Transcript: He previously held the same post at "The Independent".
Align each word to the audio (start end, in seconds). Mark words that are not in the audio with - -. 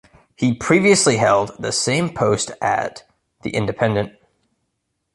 He 0.35 0.55
previously 0.55 1.17
held 1.17 1.51
the 1.59 1.71
same 1.71 2.11
post 2.11 2.49
at 2.59 3.07
"The 3.43 3.51
Independent". 3.51 4.13